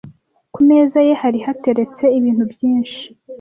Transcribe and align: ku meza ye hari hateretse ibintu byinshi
ku 0.53 0.59
meza 0.67 0.97
ye 1.07 1.13
hari 1.21 1.39
hateretse 1.45 2.03
ibintu 2.17 2.43
byinshi 2.53 3.01